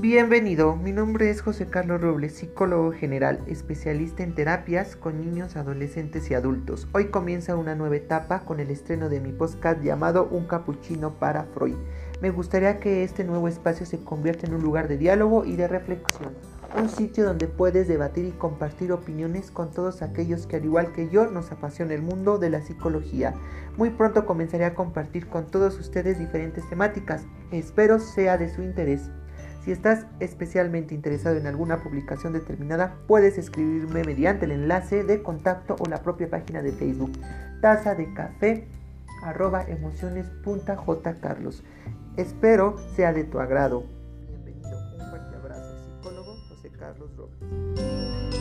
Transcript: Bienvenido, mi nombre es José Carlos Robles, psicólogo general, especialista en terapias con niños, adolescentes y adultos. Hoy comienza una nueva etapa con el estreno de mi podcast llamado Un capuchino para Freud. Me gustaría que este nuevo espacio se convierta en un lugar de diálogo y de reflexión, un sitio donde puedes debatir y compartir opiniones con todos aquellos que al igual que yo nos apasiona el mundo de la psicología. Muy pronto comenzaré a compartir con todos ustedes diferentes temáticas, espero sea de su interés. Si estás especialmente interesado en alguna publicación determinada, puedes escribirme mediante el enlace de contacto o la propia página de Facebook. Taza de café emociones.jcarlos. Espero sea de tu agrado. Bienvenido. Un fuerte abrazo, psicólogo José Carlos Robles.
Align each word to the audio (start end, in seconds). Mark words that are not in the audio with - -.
Bienvenido, 0.00 0.76
mi 0.76 0.92
nombre 0.92 1.28
es 1.28 1.42
José 1.42 1.66
Carlos 1.66 2.00
Robles, 2.00 2.36
psicólogo 2.36 2.92
general, 2.92 3.40
especialista 3.48 4.22
en 4.22 4.32
terapias 4.32 4.94
con 4.94 5.20
niños, 5.20 5.56
adolescentes 5.56 6.30
y 6.30 6.34
adultos. 6.34 6.86
Hoy 6.92 7.06
comienza 7.06 7.56
una 7.56 7.74
nueva 7.74 7.96
etapa 7.96 8.44
con 8.44 8.60
el 8.60 8.70
estreno 8.70 9.08
de 9.08 9.18
mi 9.18 9.32
podcast 9.32 9.82
llamado 9.82 10.28
Un 10.30 10.46
capuchino 10.46 11.14
para 11.14 11.46
Freud. 11.46 11.74
Me 12.20 12.30
gustaría 12.30 12.78
que 12.78 13.02
este 13.02 13.24
nuevo 13.24 13.48
espacio 13.48 13.86
se 13.86 13.98
convierta 13.98 14.46
en 14.46 14.54
un 14.54 14.62
lugar 14.62 14.86
de 14.86 14.98
diálogo 14.98 15.44
y 15.44 15.56
de 15.56 15.66
reflexión, 15.66 16.32
un 16.80 16.88
sitio 16.88 17.24
donde 17.24 17.48
puedes 17.48 17.88
debatir 17.88 18.24
y 18.24 18.30
compartir 18.30 18.92
opiniones 18.92 19.50
con 19.50 19.72
todos 19.72 20.02
aquellos 20.02 20.46
que 20.46 20.58
al 20.58 20.64
igual 20.64 20.92
que 20.92 21.08
yo 21.08 21.28
nos 21.28 21.50
apasiona 21.50 21.94
el 21.94 22.02
mundo 22.02 22.38
de 22.38 22.50
la 22.50 22.62
psicología. 22.62 23.34
Muy 23.76 23.90
pronto 23.90 24.26
comenzaré 24.26 24.64
a 24.64 24.76
compartir 24.76 25.26
con 25.26 25.48
todos 25.48 25.76
ustedes 25.80 26.20
diferentes 26.20 26.68
temáticas, 26.68 27.24
espero 27.50 27.98
sea 27.98 28.38
de 28.38 28.48
su 28.48 28.62
interés. 28.62 29.10
Si 29.64 29.72
estás 29.72 30.06
especialmente 30.20 30.94
interesado 30.94 31.36
en 31.36 31.46
alguna 31.46 31.82
publicación 31.82 32.32
determinada, 32.32 32.94
puedes 33.06 33.38
escribirme 33.38 34.04
mediante 34.04 34.46
el 34.46 34.52
enlace 34.52 35.04
de 35.04 35.22
contacto 35.22 35.76
o 35.78 35.88
la 35.88 36.02
propia 36.02 36.30
página 36.30 36.62
de 36.62 36.72
Facebook. 36.72 37.12
Taza 37.60 37.94
de 37.94 38.12
café 38.14 38.68
emociones.jcarlos. 39.68 41.62
Espero 42.16 42.76
sea 42.94 43.12
de 43.12 43.24
tu 43.24 43.40
agrado. 43.40 43.84
Bienvenido. 44.28 44.78
Un 44.94 45.10
fuerte 45.10 45.36
abrazo, 45.36 45.76
psicólogo 45.84 46.36
José 46.48 46.70
Carlos 46.70 47.10
Robles. 47.16 48.37